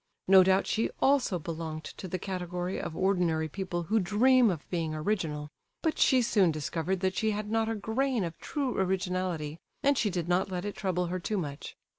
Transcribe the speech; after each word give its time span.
No 0.27 0.41
doubt 0.41 0.65
she 0.65 0.89
also 0.99 1.37
belonged 1.37 1.83
to 1.83 2.07
the 2.07 2.17
category 2.17 2.79
of 2.81 2.97
ordinary 2.97 3.47
people 3.47 3.83
who 3.83 3.99
dream 3.99 4.49
of 4.49 4.67
being 4.71 4.95
original, 4.95 5.49
but 5.83 5.99
she 5.99 6.23
soon 6.23 6.49
discovered 6.51 7.01
that 7.01 7.13
she 7.15 7.29
had 7.33 7.51
not 7.51 7.69
a 7.69 7.75
grain 7.75 8.23
of 8.23 8.35
true 8.39 8.75
originality, 8.79 9.59
and 9.83 9.99
she 9.99 10.09
did 10.09 10.27
not 10.27 10.49
let 10.49 10.65
it 10.65 10.75
trouble 10.75 11.05
her 11.05 11.19
too 11.19 11.37
much. 11.37 11.75